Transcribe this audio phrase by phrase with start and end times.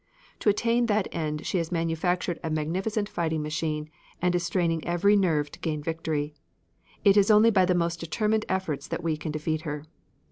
[0.39, 5.15] To attain that end she has manufactured a magnificent fighting machine, and is straining every
[5.15, 6.33] nerve to gain victory....
[7.03, 9.85] It is only by the most determined efforts that we can defeat her."